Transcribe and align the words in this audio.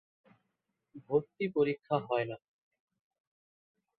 ভর্তি 1.05 1.45
পরিক্ষা 1.55 1.95
হয়না। 2.07 2.37